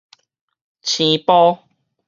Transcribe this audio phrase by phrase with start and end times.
[0.81, 1.59] 青埔